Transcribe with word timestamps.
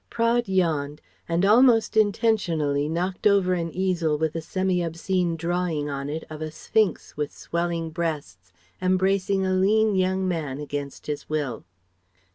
Praed 0.09 0.47
yawned, 0.47 0.99
and 1.29 1.45
almost 1.45 1.95
intentionally 1.95 2.89
knocked 2.89 3.27
over 3.27 3.53
an 3.53 3.69
easel 3.71 4.17
with 4.17 4.35
a 4.35 4.41
semi 4.41 4.81
obscene 4.83 5.35
drawing 5.35 5.91
on 5.91 6.09
it 6.09 6.23
of 6.27 6.41
a 6.41 6.49
Sphynx 6.49 7.15
with 7.15 7.31
swelling 7.31 7.91
breasts 7.91 8.51
embracing 8.81 9.45
a 9.45 9.53
lean 9.53 9.93
young 9.93 10.27
man 10.27 10.59
against 10.59 11.05
his 11.05 11.29
will. 11.29 11.65